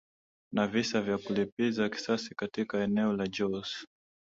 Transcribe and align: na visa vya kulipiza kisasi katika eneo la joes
na 0.51 0.67
visa 0.67 1.01
vya 1.01 1.17
kulipiza 1.17 1.89
kisasi 1.89 2.35
katika 2.35 2.83
eneo 2.83 3.13
la 3.13 3.27
joes 3.27 3.87